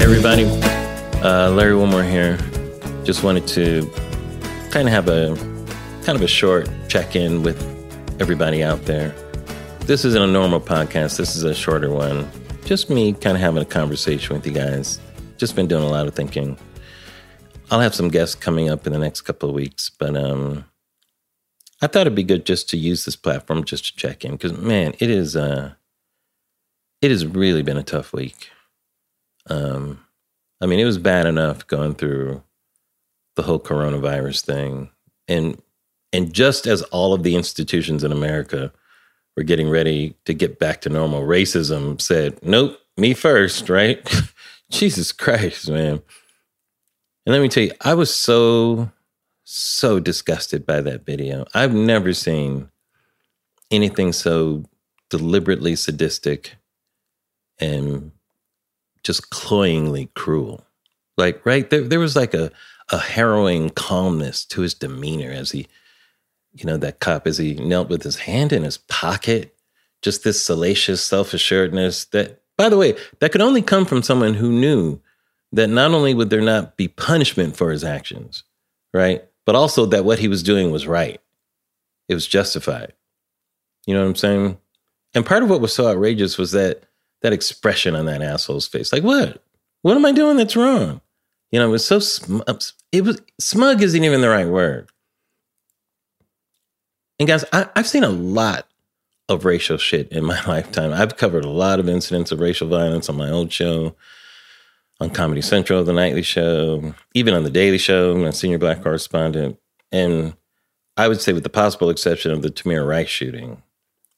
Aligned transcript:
everybody. 0.00 0.44
Uh, 1.20 1.50
Larry 1.50 1.74
Wilmore 1.74 2.04
here. 2.04 2.36
Just 3.02 3.24
wanted 3.24 3.46
to 3.48 3.90
kind 4.70 4.86
of 4.86 4.94
have 4.94 5.08
a 5.08 5.34
kind 6.04 6.16
of 6.16 6.22
a 6.22 6.28
short 6.28 6.70
check-in 6.88 7.42
with 7.42 7.60
everybody 8.20 8.62
out 8.62 8.84
there. 8.84 9.14
This 9.80 10.04
isn't 10.04 10.22
a 10.22 10.26
normal 10.26 10.60
podcast. 10.60 11.16
This 11.16 11.34
is 11.34 11.42
a 11.42 11.54
shorter 11.54 11.90
one. 11.90 12.30
Just 12.64 12.88
me 12.88 13.12
kind 13.12 13.36
of 13.36 13.40
having 13.40 13.62
a 13.62 13.66
conversation 13.66 14.36
with 14.36 14.46
you 14.46 14.52
guys. 14.52 15.00
Just 15.38 15.56
been 15.56 15.66
doing 15.66 15.82
a 15.82 15.88
lot 15.88 16.06
of 16.06 16.14
thinking. 16.14 16.56
I'll 17.70 17.80
have 17.80 17.94
some 17.94 18.08
guests 18.08 18.34
coming 18.34 18.70
up 18.70 18.86
in 18.86 18.92
the 18.92 18.98
next 18.98 19.22
couple 19.22 19.48
of 19.48 19.54
weeks, 19.54 19.90
but 19.90 20.16
um, 20.16 20.64
I 21.82 21.88
thought 21.88 22.02
it'd 22.02 22.14
be 22.14 22.22
good 22.22 22.46
just 22.46 22.68
to 22.70 22.76
use 22.76 23.04
this 23.04 23.16
platform 23.16 23.64
just 23.64 23.86
to 23.86 23.96
check 23.96 24.24
in 24.24 24.32
because 24.32 24.56
man, 24.56 24.94
it 25.00 25.10
is 25.10 25.34
uh, 25.34 25.72
it 27.02 27.10
has 27.10 27.26
really 27.26 27.62
been 27.62 27.76
a 27.76 27.82
tough 27.82 28.12
week. 28.12 28.50
Um, 29.50 30.04
I 30.60 30.66
mean, 30.66 30.78
it 30.78 30.84
was 30.84 30.98
bad 30.98 31.26
enough 31.26 31.66
going 31.66 31.96
through 31.96 32.44
the 33.34 33.42
whole 33.42 33.58
coronavirus 33.58 34.42
thing, 34.44 34.90
and 35.26 35.60
and 36.12 36.32
just 36.32 36.68
as 36.68 36.82
all 36.84 37.14
of 37.14 37.24
the 37.24 37.34
institutions 37.34 38.04
in 38.04 38.12
America 38.12 38.72
were 39.36 39.42
getting 39.42 39.68
ready 39.68 40.14
to 40.26 40.34
get 40.34 40.60
back 40.60 40.82
to 40.82 40.88
normal, 40.88 41.22
racism 41.22 42.00
said, 42.00 42.38
"Nope, 42.44 42.78
me 42.96 43.12
first, 43.12 43.68
right?" 43.68 44.00
Jesus 44.70 45.10
Christ, 45.10 45.68
man. 45.68 46.00
And 47.26 47.32
let 47.32 47.42
me 47.42 47.48
tell 47.48 47.64
you, 47.64 47.72
I 47.80 47.94
was 47.94 48.14
so 48.14 48.90
so 49.52 50.00
disgusted 50.00 50.64
by 50.64 50.80
that 50.80 51.04
video. 51.04 51.44
I've 51.52 51.74
never 51.74 52.14
seen 52.14 52.70
anything 53.70 54.12
so 54.12 54.64
deliberately 55.10 55.76
sadistic 55.76 56.56
and 57.58 58.12
just 59.02 59.28
cloyingly 59.28 60.08
cruel. 60.14 60.64
Like, 61.18 61.44
right 61.44 61.68
there, 61.68 61.82
there 61.82 62.00
was 62.00 62.16
like 62.16 62.32
a, 62.32 62.50
a 62.90 62.98
harrowing 62.98 63.68
calmness 63.70 64.46
to 64.46 64.62
his 64.62 64.72
demeanor 64.72 65.30
as 65.30 65.50
he, 65.50 65.66
you 66.54 66.64
know, 66.64 66.78
that 66.78 67.00
cop 67.00 67.26
as 67.26 67.36
he 67.36 67.54
knelt 67.54 67.90
with 67.90 68.04
his 68.04 68.16
hand 68.20 68.54
in 68.54 68.62
his 68.62 68.78
pocket, 68.78 69.54
just 70.00 70.24
this 70.24 70.42
salacious 70.42 71.02
self 71.02 71.34
assuredness 71.34 72.06
that, 72.06 72.40
by 72.56 72.70
the 72.70 72.78
way, 72.78 72.96
that 73.20 73.32
could 73.32 73.42
only 73.42 73.60
come 73.60 73.84
from 73.84 74.02
someone 74.02 74.32
who 74.32 74.50
knew 74.50 74.98
that 75.52 75.68
not 75.68 75.90
only 75.90 76.14
would 76.14 76.30
there 76.30 76.40
not 76.40 76.78
be 76.78 76.88
punishment 76.88 77.54
for 77.54 77.70
his 77.70 77.84
actions, 77.84 78.44
right, 78.94 79.22
but 79.44 79.54
also 79.54 79.86
that 79.86 80.04
what 80.04 80.18
he 80.18 80.28
was 80.28 80.42
doing 80.42 80.70
was 80.70 80.86
right. 80.86 81.20
It 82.08 82.14
was 82.14 82.26
justified. 82.26 82.92
You 83.86 83.94
know 83.94 84.00
what 84.00 84.08
I'm 84.08 84.16
saying? 84.16 84.58
And 85.14 85.26
part 85.26 85.42
of 85.42 85.50
what 85.50 85.60
was 85.60 85.72
so 85.72 85.88
outrageous 85.88 86.38
was 86.38 86.52
that 86.52 86.84
that 87.22 87.32
expression 87.32 87.94
on 87.94 88.06
that 88.06 88.22
asshole's 88.22 88.66
face. 88.66 88.92
Like, 88.92 89.02
what? 89.02 89.42
What 89.82 89.96
am 89.96 90.04
I 90.04 90.12
doing 90.12 90.36
that's 90.36 90.56
wrong? 90.56 91.00
You 91.50 91.58
know, 91.58 91.68
it 91.68 91.72
was 91.72 91.84
so 91.84 91.98
smug. 91.98 92.48
Um, 92.48 92.58
it 92.90 93.04
was 93.04 93.20
smug 93.38 93.82
isn't 93.82 94.04
even 94.04 94.20
the 94.20 94.28
right 94.28 94.48
word. 94.48 94.88
And 97.18 97.28
guys, 97.28 97.44
I, 97.52 97.68
I've 97.76 97.88
seen 97.88 98.04
a 98.04 98.08
lot 98.08 98.66
of 99.28 99.44
racial 99.44 99.78
shit 99.78 100.10
in 100.10 100.24
my 100.24 100.42
lifetime. 100.46 100.92
I've 100.92 101.16
covered 101.16 101.44
a 101.44 101.50
lot 101.50 101.78
of 101.78 101.88
incidents 101.88 102.32
of 102.32 102.40
racial 102.40 102.68
violence 102.68 103.08
on 103.08 103.16
my 103.16 103.30
old 103.30 103.52
show, 103.52 103.94
on 105.02 105.10
Comedy 105.10 105.42
Central, 105.42 105.82
The 105.82 105.92
Nightly 105.92 106.22
Show, 106.22 106.94
even 107.14 107.34
on 107.34 107.42
The 107.42 107.50
Daily 107.50 107.78
Show, 107.78 108.14
my 108.14 108.30
senior 108.30 108.58
black 108.58 108.82
correspondent. 108.82 109.58
And 109.90 110.34
I 110.96 111.08
would 111.08 111.20
say, 111.20 111.32
with 111.32 111.42
the 111.42 111.50
possible 111.50 111.90
exception 111.90 112.30
of 112.30 112.42
the 112.42 112.50
Tamir 112.50 112.86
Rice 112.86 113.08
shooting, 113.08 113.62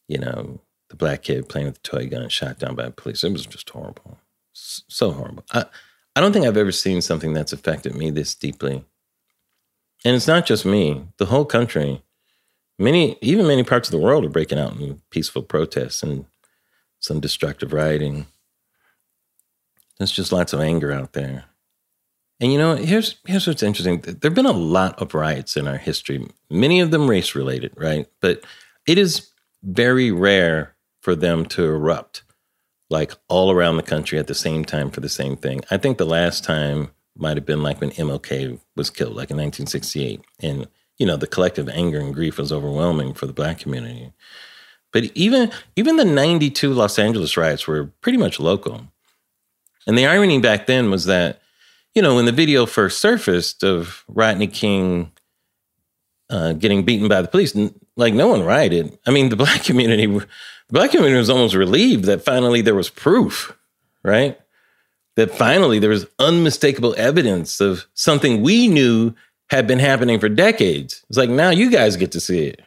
you 0.08 0.18
know, 0.18 0.60
the 0.90 0.96
black 0.96 1.22
kid 1.22 1.48
playing 1.48 1.68
with 1.68 1.82
the 1.82 1.88
toy 1.88 2.06
gun 2.06 2.28
shot 2.28 2.58
down 2.58 2.74
by 2.74 2.90
police. 2.90 3.24
It 3.24 3.32
was 3.32 3.46
just 3.46 3.70
horrible. 3.70 4.18
So 4.52 5.12
horrible. 5.12 5.44
I, 5.52 5.64
I 6.14 6.20
don't 6.20 6.32
think 6.32 6.44
I've 6.44 6.56
ever 6.56 6.70
seen 6.70 7.00
something 7.00 7.32
that's 7.32 7.52
affected 7.52 7.94
me 7.94 8.10
this 8.10 8.34
deeply. 8.34 8.84
And 10.04 10.14
it's 10.14 10.28
not 10.28 10.44
just 10.44 10.66
me, 10.66 11.06
the 11.16 11.26
whole 11.26 11.46
country. 11.46 12.02
Many, 12.78 13.16
even 13.22 13.46
many 13.46 13.62
parts 13.62 13.88
of 13.88 13.92
the 13.92 14.04
world 14.04 14.24
are 14.24 14.28
breaking 14.28 14.58
out 14.58 14.76
in 14.76 15.00
peaceful 15.10 15.42
protests 15.42 16.02
and 16.02 16.26
some 17.00 17.20
destructive 17.20 17.72
rioting. 17.72 18.26
There's 19.98 20.12
just 20.12 20.32
lots 20.32 20.52
of 20.52 20.60
anger 20.60 20.92
out 20.92 21.12
there. 21.12 21.44
And 22.40 22.52
you 22.52 22.58
know, 22.58 22.76
here's 22.76 23.16
here's 23.26 23.46
what's 23.46 23.62
interesting. 23.62 24.00
There've 24.00 24.34
been 24.34 24.46
a 24.46 24.52
lot 24.52 25.00
of 25.00 25.14
riots 25.14 25.56
in 25.56 25.68
our 25.68 25.76
history, 25.76 26.26
many 26.50 26.80
of 26.80 26.90
them 26.90 27.08
race 27.08 27.34
related, 27.34 27.72
right? 27.76 28.06
But 28.20 28.44
it 28.86 28.98
is 28.98 29.30
very 29.62 30.10
rare 30.10 30.74
for 31.00 31.14
them 31.14 31.46
to 31.46 31.64
erupt 31.64 32.22
like 32.90 33.12
all 33.28 33.50
around 33.50 33.76
the 33.76 33.82
country 33.82 34.18
at 34.18 34.26
the 34.26 34.34
same 34.34 34.64
time 34.64 34.90
for 34.90 35.00
the 35.00 35.08
same 35.08 35.36
thing. 35.36 35.62
I 35.70 35.76
think 35.76 35.98
the 35.98 36.06
last 36.06 36.44
time 36.44 36.90
might 37.16 37.36
have 37.36 37.46
been 37.46 37.62
like 37.62 37.80
when 37.80 37.90
MLK 37.90 38.58
was 38.76 38.90
killed, 38.90 39.16
like 39.16 39.30
in 39.30 39.36
1968. 39.36 40.20
And, 40.40 40.68
you 40.98 41.06
know, 41.06 41.16
the 41.16 41.26
collective 41.26 41.68
anger 41.68 42.00
and 42.00 42.14
grief 42.14 42.38
was 42.38 42.52
overwhelming 42.52 43.14
for 43.14 43.26
the 43.26 43.32
black 43.32 43.58
community. 43.58 44.12
But 44.92 45.04
even 45.14 45.50
even 45.74 45.96
the 45.96 46.04
92 46.04 46.72
Los 46.72 46.98
Angeles 46.98 47.36
riots 47.36 47.66
were 47.66 47.86
pretty 48.00 48.18
much 48.18 48.38
local. 48.38 48.88
And 49.86 49.98
the 49.98 50.06
irony 50.06 50.40
back 50.40 50.66
then 50.66 50.90
was 50.90 51.04
that, 51.06 51.40
you 51.94 52.02
know, 52.02 52.14
when 52.16 52.24
the 52.24 52.32
video 52.32 52.66
first 52.66 52.98
surfaced 52.98 53.62
of 53.62 54.04
Rodney 54.08 54.46
King 54.46 55.12
uh, 56.30 56.54
getting 56.54 56.84
beaten 56.84 57.08
by 57.08 57.22
the 57.22 57.28
police, 57.28 57.56
like 57.96 58.14
no 58.14 58.28
one 58.28 58.42
rioted. 58.42 58.98
I 59.06 59.10
mean, 59.10 59.28
the 59.28 59.36
black 59.44 59.62
community 59.64 60.06
the 60.06 60.72
black 60.72 60.90
community 60.90 61.18
was 61.18 61.30
almost 61.30 61.54
relieved 61.54 62.04
that 62.04 62.24
finally 62.24 62.62
there 62.62 62.74
was 62.74 62.88
proof, 62.88 63.56
right? 64.02 64.38
That 65.16 65.30
finally 65.30 65.78
there 65.78 65.90
was 65.90 66.06
unmistakable 66.18 66.94
evidence 66.96 67.60
of 67.60 67.86
something 67.94 68.42
we 68.42 68.68
knew 68.68 69.14
had 69.50 69.66
been 69.66 69.78
happening 69.78 70.18
for 70.18 70.28
decades. 70.28 71.04
It's 71.08 71.18
like 71.18 71.30
now 71.30 71.50
you 71.50 71.70
guys 71.70 71.96
get 71.96 72.12
to 72.12 72.20
see 72.20 72.46
it. 72.46 72.62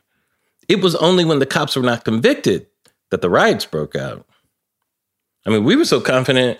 It 0.69 0.81
was 0.81 0.95
only 0.95 1.25
when 1.25 1.39
the 1.39 1.45
cops 1.45 1.75
were 1.75 1.81
not 1.81 2.05
convicted 2.05 2.67
that 3.09 3.21
the 3.21 3.29
riots 3.29 3.65
broke 3.65 3.95
out. 3.95 4.25
I 5.45 5.49
mean, 5.49 5.63
we 5.63 5.75
were 5.75 5.85
so 5.85 5.99
confident, 6.01 6.59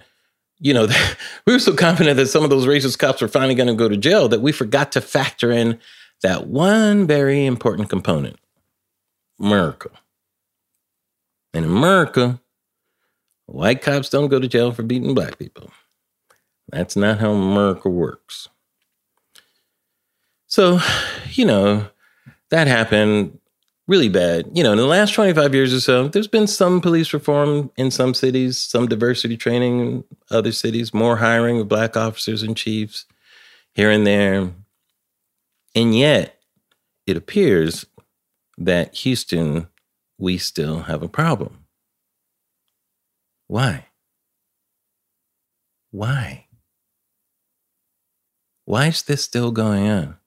you 0.60 0.74
know, 0.74 0.88
we 1.46 1.54
were 1.54 1.60
so 1.60 1.74
confident 1.74 2.18
that 2.18 2.28
some 2.28 2.44
of 2.44 2.50
those 2.50 2.66
racist 2.66 3.00
cops 3.00 3.22
were 3.22 3.28
finally 3.28 3.56
going 3.56 3.68
to 3.68 3.76
go 3.76 3.90
to 3.90 3.98
jail 3.98 4.28
that 4.30 4.42
we 4.42 4.52
forgot 4.52 4.92
to 4.94 5.02
factor 5.02 5.52
in 5.52 5.80
that 6.24 6.48
one 6.48 7.06
very 7.06 7.46
important 7.46 7.90
component 7.90 8.38
America. 9.40 9.90
In 11.54 11.64
America, 11.64 12.40
white 13.46 13.82
cops 13.82 14.10
don't 14.10 14.30
go 14.30 14.40
to 14.40 14.48
jail 14.48 14.72
for 14.72 14.84
beating 14.84 15.14
black 15.14 15.38
people. 15.38 15.72
That's 16.70 16.96
not 16.96 17.20
how 17.20 17.32
America 17.32 17.90
works. 17.90 18.50
So, 20.48 20.80
you 21.32 21.46
know, 21.46 21.88
that 22.50 22.68
happened 22.68 23.40
really 23.88 24.10
bad. 24.10 24.50
You 24.54 24.64
know, 24.64 24.72
in 24.72 24.78
the 24.78 24.86
last 24.86 25.14
25 25.14 25.54
years 25.56 25.74
or 25.74 25.80
so, 25.80 26.08
there's 26.08 26.28
been 26.28 26.48
some 26.48 26.82
police 26.82 27.14
reform 27.14 27.72
in 27.78 27.90
some 27.90 28.14
cities, 28.14 28.58
some 28.58 28.88
diversity 28.88 29.38
training 29.38 29.80
in 29.80 30.04
other 30.30 30.52
cities, 30.52 30.94
more 30.94 31.18
hiring 31.18 31.60
of 31.60 31.68
black 31.68 31.96
officers 31.96 32.44
and 32.44 32.56
chiefs 32.56 33.06
here 33.74 33.90
and 33.90 34.06
there. 34.06 34.52
And 35.76 35.98
yet, 35.98 36.40
it 37.06 37.16
appears 37.16 37.86
that 38.58 38.96
Houston 38.96 39.68
we 40.18 40.38
still 40.38 40.82
have 40.84 41.04
a 41.04 41.08
problem. 41.08 41.66
Why? 43.48 43.86
Why? 45.92 46.48
Why 48.66 48.88
is 48.88 49.04
this 49.04 49.24
still 49.24 49.52
going 49.52 49.88
on? 49.88 50.18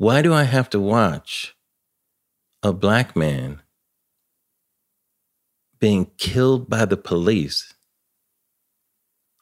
Why 0.00 0.22
do 0.22 0.32
I 0.32 0.44
have 0.44 0.70
to 0.70 0.80
watch 0.80 1.54
a 2.62 2.72
black 2.72 3.14
man 3.14 3.60
being 5.78 6.06
killed 6.16 6.70
by 6.70 6.86
the 6.86 6.96
police 6.96 7.74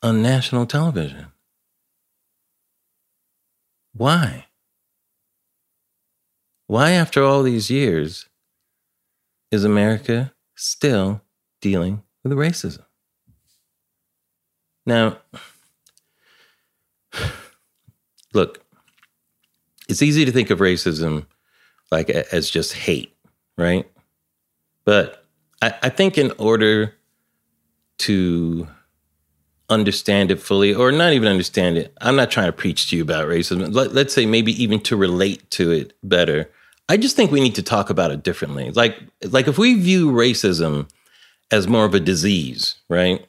on 0.02 0.20
national 0.20 0.66
television? 0.66 1.26
Why? 3.93 4.46
Why, 6.66 6.90
after 6.90 7.22
all 7.22 7.44
these 7.44 7.70
years, 7.70 8.26
is 9.52 9.62
America 9.62 10.32
still 10.56 11.20
dealing 11.61 12.02
with 12.25 12.32
racism? 12.32 12.82
Now, 14.84 15.19
look, 18.34 18.64
it's 19.88 20.02
easy 20.02 20.25
to 20.25 20.32
think 20.32 20.50
of 20.50 20.58
racism 20.58 21.26
like 21.90 22.11
as 22.11 22.50
just 22.50 22.75
hate, 22.75 23.17
right? 23.56 23.90
But 24.85 25.25
I, 25.62 25.75
I 25.85 25.88
think 25.88 26.19
in 26.19 26.32
order 26.38 26.94
to 27.99 28.69
understand 29.70 30.31
it 30.31 30.40
fully, 30.40 30.75
or 30.75 30.93
not 30.93 31.12
even 31.12 31.29
understand 31.29 31.76
it, 31.76 31.94
I'm 32.00 32.17
not 32.17 32.31
trying 32.31 32.46
to 32.46 32.52
preach 32.52 32.90
to 32.90 32.96
you 32.96 33.02
about 33.02 33.26
racism. 33.26 33.75
Let, 33.75 33.93
let's 33.93 34.14
say 34.14 34.25
maybe 34.26 34.52
even 34.62 34.81
to 34.81 34.96
relate 34.96 35.50
to 35.52 35.70
it 35.70 35.94
better 36.02 36.50
I 36.88 36.96
just 36.96 37.17
think 37.17 37.31
we 37.31 37.40
need 37.40 37.55
to 37.56 37.62
talk 37.62 37.90
about 37.90 38.11
it 38.11 38.23
differently. 38.23 38.70
Like, 38.70 38.99
like 39.23 39.46
if 39.46 39.58
we 39.58 39.75
view 39.75 40.11
racism 40.11 40.88
as 41.50 41.69
more 41.69 41.85
of 41.85 41.94
a 41.94 42.00
disease, 42.00 42.76
right? 42.88 43.26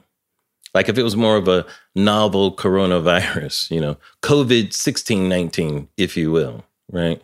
Like 0.73 0.89
if 0.89 0.97
it 0.97 1.03
was 1.03 1.15
more 1.15 1.35
of 1.35 1.47
a 1.47 1.65
novel 1.95 2.55
coronavirus, 2.55 3.71
you 3.71 3.81
know, 3.81 3.97
COVID 4.21 4.65
1619, 4.65 5.87
if 5.97 6.15
you 6.15 6.31
will, 6.31 6.63
right? 6.91 7.21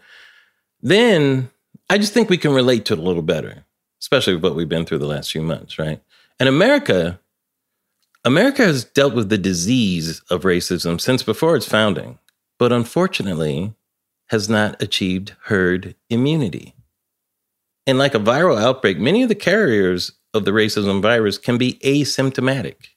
Then 0.81 1.49
I 1.89 1.97
just 1.97 2.13
think 2.13 2.29
we 2.29 2.37
can 2.37 2.53
relate 2.53 2.85
to 2.85 2.93
it 2.93 2.99
a 2.99 3.03
little 3.03 3.21
better, 3.21 3.65
especially 4.01 4.35
with 4.35 4.43
what 4.43 4.55
we've 4.55 4.69
been 4.69 4.85
through 4.85 4.99
the 4.99 5.05
last 5.05 5.31
few 5.31 5.41
months, 5.41 5.77
right? 5.77 6.01
And 6.39 6.49
America, 6.49 7.19
America 8.23 8.63
has 8.63 8.83
dealt 8.83 9.13
with 9.13 9.29
the 9.29 9.37
disease 9.37 10.21
of 10.29 10.41
racism 10.41 10.99
since 10.99 11.23
before 11.23 11.55
its 11.55 11.67
founding, 11.67 12.19
but 12.57 12.71
unfortunately, 12.71 13.73
has 14.29 14.49
not 14.49 14.81
achieved 14.81 15.35
herd 15.43 15.95
immunity. 16.09 16.73
And 17.85 17.99
like 17.99 18.15
a 18.15 18.19
viral 18.19 18.59
outbreak, 18.59 18.97
many 18.97 19.21
of 19.21 19.29
the 19.29 19.35
carriers 19.35 20.11
of 20.33 20.45
the 20.45 20.51
racism 20.51 21.01
virus 21.01 21.37
can 21.37 21.57
be 21.57 21.73
asymptomatic. 21.83 22.94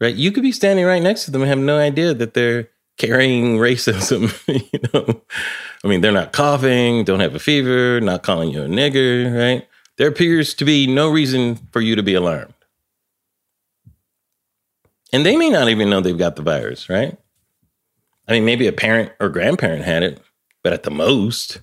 Right? 0.00 0.14
You 0.14 0.32
could 0.32 0.42
be 0.42 0.52
standing 0.52 0.86
right 0.86 1.02
next 1.02 1.26
to 1.26 1.30
them 1.30 1.42
and 1.42 1.48
have 1.48 1.58
no 1.58 1.78
idea 1.78 2.14
that 2.14 2.34
they're 2.34 2.68
carrying 2.96 3.58
racism, 3.58 4.32
you 4.48 4.80
know. 4.92 5.22
I 5.84 5.88
mean, 5.88 6.00
they're 6.00 6.12
not 6.12 6.32
coughing, 6.32 7.04
don't 7.04 7.20
have 7.20 7.34
a 7.34 7.38
fever, 7.38 8.00
not 8.00 8.22
calling 8.22 8.50
you 8.50 8.62
a 8.62 8.66
nigger, 8.66 9.34
right? 9.36 9.68
There 9.96 10.08
appears 10.08 10.54
to 10.54 10.64
be 10.64 10.86
no 10.86 11.10
reason 11.10 11.56
for 11.72 11.80
you 11.80 11.96
to 11.96 12.02
be 12.02 12.14
alarmed. 12.14 12.54
And 15.12 15.26
they 15.26 15.36
may 15.36 15.50
not 15.50 15.68
even 15.68 15.90
know 15.90 16.00
they've 16.00 16.16
got 16.16 16.36
the 16.36 16.42
virus, 16.42 16.88
right? 16.88 17.18
I 18.28 18.32
mean, 18.32 18.44
maybe 18.44 18.66
a 18.66 18.72
parent 18.72 19.12
or 19.18 19.28
grandparent 19.28 19.84
had 19.84 20.02
it, 20.02 20.20
but 20.62 20.72
at 20.72 20.84
the 20.84 20.90
most, 20.90 21.60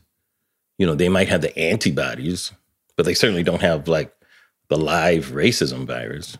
you 0.77 0.85
know, 0.85 0.95
they 0.95 1.09
might 1.09 1.29
have 1.29 1.41
the 1.41 1.57
antibodies, 1.57 2.51
but 2.95 3.05
they 3.05 3.13
certainly 3.13 3.43
don't 3.43 3.61
have 3.61 3.87
like 3.87 4.13
the 4.67 4.77
live 4.77 5.27
racism 5.27 5.85
virus. 5.87 6.37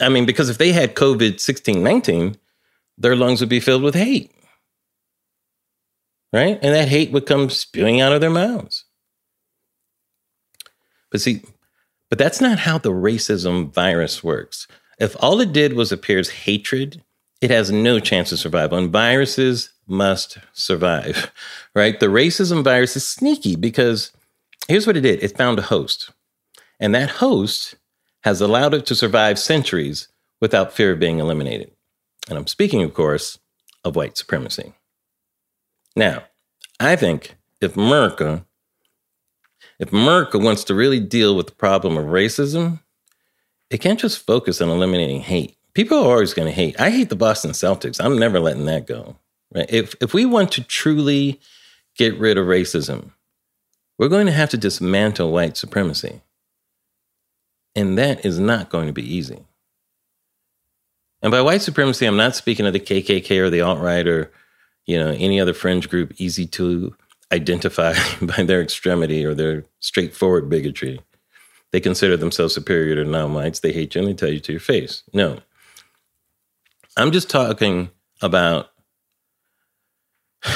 I 0.00 0.08
mean, 0.08 0.26
because 0.26 0.48
if 0.48 0.58
they 0.58 0.72
had 0.72 0.94
COVID 0.94 1.40
16, 1.40 1.82
19, 1.82 2.36
their 2.96 3.16
lungs 3.16 3.40
would 3.40 3.48
be 3.48 3.60
filled 3.60 3.82
with 3.82 3.94
hate. 3.94 4.32
Right? 6.32 6.58
And 6.62 6.74
that 6.74 6.88
hate 6.88 7.10
would 7.12 7.26
come 7.26 7.48
spewing 7.48 8.00
out 8.00 8.12
of 8.12 8.20
their 8.20 8.30
mouths. 8.30 8.84
But 11.10 11.22
see, 11.22 11.42
but 12.10 12.18
that's 12.18 12.40
not 12.40 12.58
how 12.58 12.78
the 12.78 12.90
racism 12.90 13.72
virus 13.72 14.22
works. 14.22 14.66
If 14.98 15.16
all 15.20 15.40
it 15.40 15.52
did 15.52 15.72
was 15.72 15.90
appear 15.90 16.18
as 16.18 16.28
hatred 16.28 17.02
it 17.40 17.50
has 17.50 17.70
no 17.70 18.00
chance 18.00 18.32
of 18.32 18.38
survival. 18.38 18.78
And 18.78 18.90
viruses 18.90 19.70
must 19.86 20.38
survive, 20.52 21.32
right? 21.74 21.98
The 21.98 22.06
racism 22.06 22.64
virus 22.64 22.96
is 22.96 23.06
sneaky 23.06 23.56
because 23.56 24.12
here's 24.66 24.86
what 24.86 24.96
it 24.96 25.02
did 25.02 25.22
it 25.22 25.36
found 25.36 25.58
a 25.58 25.62
host. 25.62 26.10
And 26.80 26.94
that 26.94 27.10
host 27.10 27.76
has 28.28 28.40
allowed 28.40 28.74
it 28.74 28.86
to 28.86 28.94
survive 28.94 29.38
centuries 29.38 30.08
without 30.40 30.72
fear 30.72 30.92
of 30.92 31.00
being 31.00 31.18
eliminated. 31.18 31.70
And 32.28 32.38
I'm 32.38 32.46
speaking, 32.46 32.82
of 32.82 32.94
course, 32.94 33.38
of 33.84 33.96
white 33.96 34.16
supremacy. 34.16 34.74
Now, 35.96 36.24
I 36.78 36.94
think 36.96 37.36
if 37.60 37.76
America, 37.76 38.44
if 39.78 39.92
America 39.92 40.38
wants 40.38 40.64
to 40.64 40.74
really 40.74 41.00
deal 41.00 41.36
with 41.36 41.46
the 41.46 41.54
problem 41.54 41.96
of 41.96 42.06
racism, 42.06 42.80
it 43.70 43.78
can't 43.78 43.98
just 43.98 44.24
focus 44.24 44.60
on 44.60 44.68
eliminating 44.68 45.20
hate 45.20 45.58
people 45.78 45.98
are 45.98 46.14
always 46.14 46.34
going 46.34 46.48
to 46.48 46.52
hate. 46.52 46.78
I 46.80 46.90
hate 46.90 47.08
the 47.08 47.14
Boston 47.14 47.52
Celtics. 47.52 48.04
I'm 48.04 48.18
never 48.18 48.40
letting 48.40 48.64
that 48.64 48.84
go. 48.84 49.16
Right? 49.54 49.70
If 49.70 49.94
if 50.00 50.12
we 50.12 50.26
want 50.26 50.50
to 50.52 50.64
truly 50.64 51.40
get 51.96 52.18
rid 52.18 52.36
of 52.36 52.46
racism, 52.46 53.12
we're 53.96 54.08
going 54.08 54.26
to 54.26 54.32
have 54.32 54.50
to 54.50 54.56
dismantle 54.56 55.30
white 55.30 55.56
supremacy. 55.56 56.20
And 57.78 57.96
that 57.96 58.26
is 58.26 58.40
not 58.40 58.70
going 58.70 58.88
to 58.88 58.92
be 58.92 59.14
easy. 59.14 59.38
And 61.22 61.30
by 61.30 61.40
white 61.42 61.62
supremacy, 61.62 62.06
I'm 62.06 62.16
not 62.16 62.34
speaking 62.34 62.66
of 62.66 62.72
the 62.72 62.80
KKK 62.80 63.38
or 63.38 63.50
the 63.50 63.60
alt 63.60 63.78
right 63.78 64.04
or 64.04 64.32
you 64.84 64.98
know 64.98 65.10
any 65.10 65.40
other 65.40 65.54
fringe 65.54 65.88
group 65.88 66.12
easy 66.16 66.44
to 66.46 66.96
identify 67.30 67.94
by 68.22 68.42
their 68.42 68.60
extremity 68.60 69.24
or 69.24 69.32
their 69.32 69.64
straightforward 69.78 70.48
bigotry. 70.48 71.00
They 71.70 71.78
consider 71.78 72.16
themselves 72.16 72.52
superior 72.52 72.96
to 72.96 73.04
non-whites. 73.04 73.60
They 73.60 73.72
hate 73.72 73.94
you 73.94 74.00
and 74.00 74.10
they 74.10 74.14
tell 74.14 74.32
you 74.32 74.40
to 74.40 74.52
your 74.52 74.60
face. 74.60 75.04
No, 75.12 75.38
I'm 76.96 77.12
just 77.12 77.30
talking 77.30 77.90
about 78.20 78.70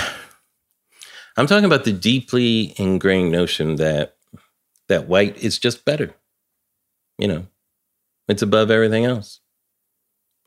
I'm 1.37 1.47
talking 1.47 1.67
about 1.67 1.85
the 1.85 1.93
deeply 1.93 2.75
ingrained 2.79 3.31
notion 3.31 3.77
that 3.77 4.17
that 4.89 5.07
white 5.07 5.37
is 5.37 5.61
just 5.61 5.85
better. 5.85 6.17
You 7.19 7.29
know, 7.29 7.47
it's 8.29 8.43
above 8.43 8.71
everything 8.71 9.05
else. 9.05 9.41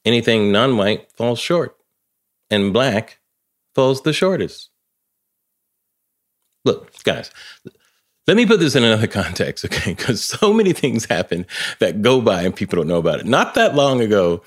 Anything 0.04 0.52
non-white 0.52 1.12
falls 1.14 1.40
short, 1.40 1.78
and 2.50 2.74
black 2.74 3.20
falls 3.74 4.02
the 4.02 4.14
shortest. 4.14 4.70
Look, 6.64 7.04
guys, 7.04 7.32
let 8.28 8.38
me 8.38 8.46
put 8.46 8.60
this 8.60 8.76
in 8.76 8.84
another 8.84 9.08
context, 9.22 9.66
okay? 9.66 9.94
Because 9.94 10.24
so 10.24 10.54
many 10.54 10.74
things 10.74 11.06
happen 11.06 11.46
that 11.80 12.02
go 12.02 12.22
by 12.22 12.44
and 12.44 12.56
people 12.56 12.78
don't 12.78 12.88
know 12.88 12.98
about 12.98 13.20
it. 13.20 13.26
Not 13.26 13.54
that 13.56 13.76
long 13.76 14.02
ago, 14.02 14.42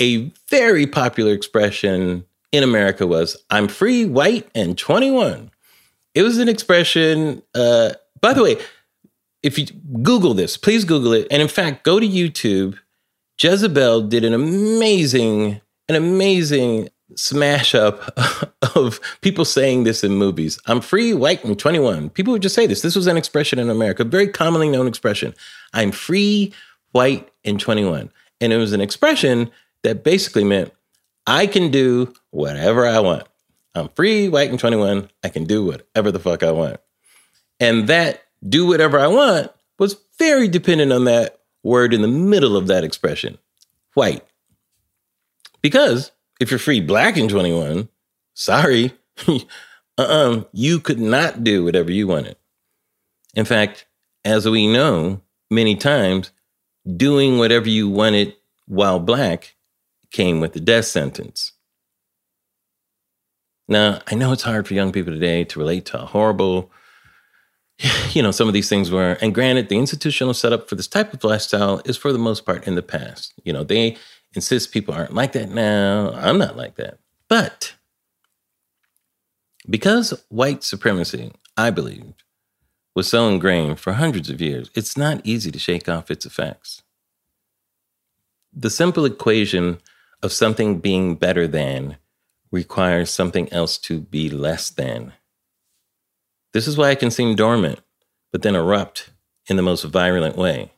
a 0.00 0.30
very 0.48 0.86
popular 0.86 1.32
expression 1.32 2.24
in 2.52 2.62
America 2.62 3.06
was 3.06 3.36
"I'm 3.50 3.68
free, 3.68 4.04
white, 4.04 4.48
and 4.54 4.78
21." 4.78 5.50
It 6.14 6.22
was 6.22 6.38
an 6.38 6.48
expression. 6.48 7.42
Uh, 7.54 7.92
by 8.20 8.32
the 8.32 8.42
way, 8.42 8.56
if 9.46 9.60
you 9.60 9.66
Google 10.02 10.34
this, 10.34 10.56
please 10.56 10.84
Google 10.84 11.12
it, 11.12 11.28
and 11.30 11.40
in 11.40 11.46
fact, 11.46 11.84
go 11.84 12.00
to 12.00 12.06
YouTube. 12.06 12.76
Jezebel 13.38 14.02
did 14.08 14.24
an 14.24 14.34
amazing, 14.34 15.60
an 15.88 15.94
amazing 15.94 16.88
smash 17.14 17.72
up 17.72 18.12
of 18.74 18.98
people 19.20 19.44
saying 19.44 19.84
this 19.84 20.02
in 20.02 20.16
movies. 20.16 20.58
I'm 20.66 20.80
free, 20.80 21.14
white, 21.14 21.44
and 21.44 21.56
21. 21.56 22.10
People 22.10 22.32
would 22.32 22.42
just 22.42 22.56
say 22.56 22.66
this. 22.66 22.82
This 22.82 22.96
was 22.96 23.06
an 23.06 23.16
expression 23.16 23.60
in 23.60 23.70
America, 23.70 24.02
very 24.02 24.26
commonly 24.26 24.68
known 24.68 24.88
expression. 24.88 25.32
I'm 25.72 25.92
free, 25.92 26.52
white, 26.90 27.30
and 27.44 27.60
21. 27.60 28.10
And 28.40 28.52
it 28.52 28.56
was 28.56 28.72
an 28.72 28.80
expression 28.80 29.52
that 29.84 30.02
basically 30.02 30.42
meant 30.42 30.72
I 31.24 31.46
can 31.46 31.70
do 31.70 32.12
whatever 32.30 32.84
I 32.84 32.98
want. 32.98 33.28
I'm 33.76 33.90
free, 33.90 34.28
white, 34.28 34.50
and 34.50 34.58
21. 34.58 35.08
I 35.22 35.28
can 35.28 35.44
do 35.44 35.64
whatever 35.64 36.10
the 36.10 36.18
fuck 36.18 36.42
I 36.42 36.50
want. 36.50 36.80
And 37.60 37.86
that 37.86 38.25
do 38.48 38.66
whatever 38.66 38.98
I 38.98 39.06
want 39.06 39.50
was 39.78 39.96
very 40.18 40.48
dependent 40.48 40.92
on 40.92 41.04
that 41.04 41.40
word 41.62 41.92
in 41.92 42.02
the 42.02 42.08
middle 42.08 42.56
of 42.56 42.66
that 42.68 42.84
expression, 42.84 43.38
white. 43.94 44.24
Because 45.62 46.12
if 46.40 46.50
you're 46.50 46.58
free, 46.58 46.80
black, 46.80 47.16
in 47.16 47.28
21, 47.28 47.88
sorry, 48.34 48.92
uh-uh, 49.98 50.44
you 50.52 50.80
could 50.80 51.00
not 51.00 51.42
do 51.42 51.64
whatever 51.64 51.90
you 51.90 52.06
wanted. 52.06 52.36
In 53.34 53.44
fact, 53.44 53.86
as 54.24 54.48
we 54.48 54.66
know, 54.66 55.20
many 55.50 55.76
times, 55.76 56.30
doing 56.96 57.38
whatever 57.38 57.68
you 57.68 57.88
wanted 57.88 58.34
while 58.66 59.00
black 59.00 59.56
came 60.10 60.40
with 60.40 60.52
the 60.52 60.60
death 60.60 60.86
sentence. 60.86 61.52
Now, 63.68 64.00
I 64.06 64.14
know 64.14 64.32
it's 64.32 64.42
hard 64.42 64.66
for 64.68 64.74
young 64.74 64.92
people 64.92 65.12
today 65.12 65.44
to 65.44 65.58
relate 65.58 65.86
to 65.86 66.02
a 66.02 66.06
horrible, 66.06 66.70
you 68.10 68.22
know, 68.22 68.30
some 68.30 68.48
of 68.48 68.54
these 68.54 68.68
things 68.68 68.90
were. 68.90 69.18
And 69.20 69.34
granted, 69.34 69.68
the 69.68 69.78
institutional 69.78 70.34
setup 70.34 70.68
for 70.68 70.74
this 70.74 70.88
type 70.88 71.12
of 71.12 71.24
lifestyle 71.24 71.80
is 71.84 71.96
for 71.96 72.12
the 72.12 72.18
most 72.18 72.46
part 72.46 72.66
in 72.66 72.74
the 72.74 72.82
past. 72.82 73.34
You 73.44 73.52
know, 73.52 73.64
they 73.64 73.96
insist 74.34 74.72
people 74.72 74.94
aren't 74.94 75.14
like 75.14 75.32
that 75.32 75.50
now. 75.50 76.12
I'm 76.12 76.38
not 76.38 76.56
like 76.56 76.76
that. 76.76 76.98
But 77.28 77.74
because 79.68 80.14
white 80.28 80.62
supremacy, 80.62 81.32
I 81.56 81.70
believe, 81.70 82.14
was 82.94 83.08
so 83.08 83.28
ingrained 83.28 83.80
for 83.80 83.94
hundreds 83.94 84.30
of 84.30 84.40
years, 84.40 84.70
it's 84.74 84.96
not 84.96 85.20
easy 85.24 85.50
to 85.50 85.58
shake 85.58 85.88
off 85.88 86.10
its 86.10 86.24
effects. 86.24 86.82
The 88.52 88.70
simple 88.70 89.04
equation 89.04 89.78
of 90.22 90.32
something 90.32 90.78
being 90.78 91.16
better 91.16 91.46
than 91.46 91.98
requires 92.50 93.10
something 93.10 93.52
else 93.52 93.76
to 93.78 94.00
be 94.00 94.30
less 94.30 94.70
than. 94.70 95.12
This 96.56 96.66
is 96.66 96.78
why 96.78 96.90
it 96.90 97.00
can 97.00 97.10
seem 97.10 97.36
dormant, 97.36 97.80
but 98.32 98.40
then 98.40 98.54
erupt 98.56 99.10
in 99.46 99.56
the 99.56 99.62
most 99.62 99.84
virulent 99.84 100.38
way. 100.38 100.72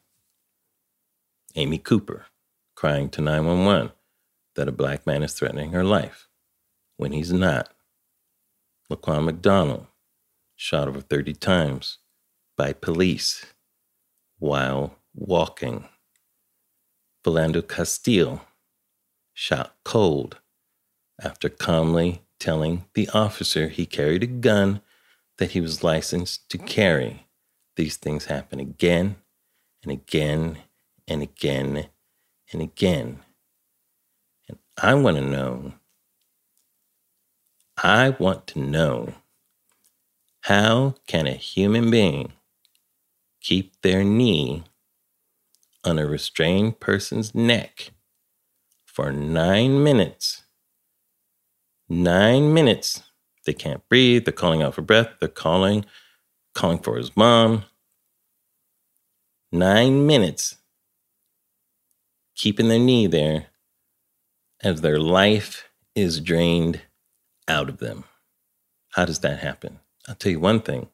Amy 1.54 1.78
Cooper 1.78 2.26
crying 2.74 3.08
to 3.10 3.20
911 3.20 3.92
that 4.56 4.66
a 4.66 4.72
black 4.72 5.06
man 5.06 5.22
is 5.22 5.34
threatening 5.34 5.70
her 5.70 5.84
life 5.84 6.26
when 6.96 7.12
he's 7.12 7.32
not. 7.32 7.72
Laquan 8.90 9.24
McDonald 9.24 9.86
shot 10.56 10.88
over 10.88 11.00
30 11.00 11.34
times 11.34 11.98
by 12.56 12.72
police 12.72 13.46
while 14.40 14.96
walking. 15.14 15.84
Philando 17.24 17.62
Castile 17.62 18.44
shot 19.32 19.76
cold 19.84 20.38
after 21.22 21.48
calmly 21.48 22.22
telling 22.40 22.86
the 22.94 23.08
officer 23.10 23.68
he 23.68 23.86
carried 23.86 24.24
a 24.24 24.26
gun 24.26 24.80
that 25.38 25.52
he 25.52 25.60
was 25.60 25.82
licensed 25.82 26.48
to 26.50 26.58
carry, 26.58 27.26
these 27.76 27.96
things 27.96 28.26
happen 28.26 28.60
again 28.60 29.16
and 29.82 29.92
again 29.92 30.58
and 31.06 31.22
again 31.22 31.88
and 32.52 32.62
again. 32.62 33.20
And 34.48 34.58
I 34.76 34.94
want 34.94 35.16
to 35.16 35.22
know, 35.22 35.72
I 37.76 38.10
want 38.10 38.46
to 38.48 38.58
know 38.58 39.14
how 40.42 40.94
can 41.06 41.26
a 41.26 41.32
human 41.32 41.90
being 41.90 42.32
keep 43.40 43.80
their 43.82 44.02
knee 44.02 44.64
on 45.84 45.98
a 45.98 46.06
restrained 46.06 46.80
person's 46.80 47.34
neck 47.34 47.92
for 48.84 49.12
nine 49.12 49.82
minutes? 49.82 50.42
Nine 51.88 52.52
minutes. 52.52 53.02
They 53.48 53.54
can't 53.54 53.88
breathe. 53.88 54.26
They're 54.26 54.32
calling 54.34 54.60
out 54.60 54.74
for 54.74 54.82
breath. 54.82 55.08
They're 55.20 55.28
calling, 55.30 55.86
calling 56.54 56.80
for 56.80 56.98
his 56.98 57.16
mom. 57.16 57.64
Nine 59.50 60.06
minutes 60.06 60.56
keeping 62.36 62.68
their 62.68 62.78
knee 62.78 63.06
there 63.06 63.46
as 64.62 64.82
their 64.82 64.98
life 64.98 65.66
is 65.94 66.20
drained 66.20 66.82
out 67.48 67.70
of 67.70 67.78
them. 67.78 68.04
How 68.90 69.06
does 69.06 69.20
that 69.20 69.38
happen? 69.38 69.78
I'll 70.06 70.14
tell 70.14 70.32
you 70.32 70.40
one 70.40 70.60
thing 70.60 70.90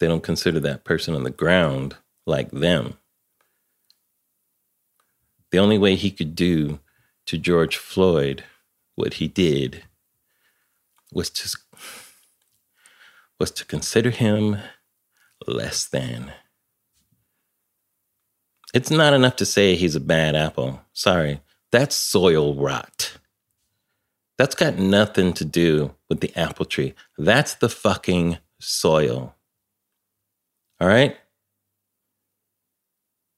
they 0.00 0.06
don't 0.06 0.22
consider 0.22 0.60
that 0.60 0.84
person 0.84 1.14
on 1.14 1.22
the 1.22 1.30
ground 1.30 1.96
like 2.26 2.50
them. 2.50 2.98
The 5.50 5.58
only 5.58 5.78
way 5.78 5.94
he 5.94 6.10
could 6.10 6.34
do 6.34 6.80
to 7.24 7.38
George 7.38 7.78
Floyd 7.78 8.44
what 8.96 9.14
he 9.14 9.28
did 9.28 9.84
was 11.12 11.30
to 11.30 11.56
was 13.38 13.50
to 13.50 13.64
consider 13.64 14.10
him 14.10 14.56
less 15.46 15.86
than. 15.86 16.32
It's 18.72 18.90
not 18.90 19.12
enough 19.12 19.36
to 19.36 19.46
say 19.46 19.74
he's 19.74 19.96
a 19.96 20.00
bad 20.00 20.34
apple. 20.34 20.80
Sorry, 20.92 21.40
that's 21.70 21.96
soil 21.96 22.54
rot. 22.54 23.18
That's 24.38 24.54
got 24.54 24.76
nothing 24.76 25.34
to 25.34 25.44
do 25.44 25.94
with 26.08 26.20
the 26.20 26.36
apple 26.36 26.64
tree. 26.64 26.94
That's 27.18 27.54
the 27.54 27.68
fucking 27.68 28.38
soil. 28.60 29.34
All 30.80 30.88
right? 30.88 31.16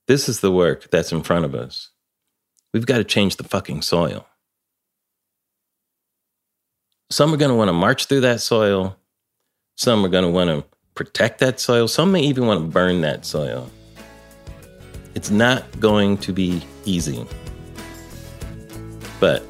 This 0.07 0.29
is 0.29 0.41
the 0.41 0.53
work 0.53 0.91
that's 0.91 1.13
in 1.13 1.23
front 1.23 1.45
of 1.45 1.55
us. 1.55 1.91
We've 2.73 2.87
got 2.87 2.99
to 2.99 3.05
change 3.05 3.37
the 3.37 3.45
fucking 3.45 3.83
soil. 3.83 4.27
Some 7.15 7.33
are 7.33 7.37
going 7.37 7.51
to 7.51 7.55
want 7.55 7.69
to 7.69 7.73
march 7.73 8.07
through 8.07 8.23
that 8.23 8.41
soil. 8.41 8.97
Some 9.77 10.05
are 10.05 10.09
going 10.09 10.25
to 10.25 10.31
want 10.31 10.51
to 10.51 10.65
protect 10.97 11.39
that 11.39 11.61
soil. 11.61 11.87
Some 11.87 12.11
may 12.11 12.23
even 12.23 12.45
want 12.49 12.61
to 12.61 12.67
burn 12.67 13.03
that 13.03 13.25
soil. 13.25 13.71
It's 15.15 15.31
not 15.31 15.79
going 15.79 16.19
to 16.19 16.33
be 16.33 16.61
easy. 16.85 17.25
But 19.21 19.45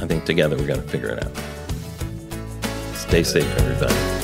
I 0.00 0.06
think 0.06 0.24
together 0.24 0.56
we're 0.56 0.66
going 0.66 0.80
to 0.80 0.88
figure 0.88 1.10
it 1.10 1.22
out. 1.22 1.36
Stay 2.94 3.22
safe, 3.22 3.54
everybody. 3.58 4.17